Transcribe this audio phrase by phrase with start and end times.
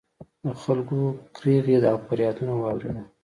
[0.43, 0.97] د خلکو
[1.35, 3.05] کریغې او فریادونه واورېدل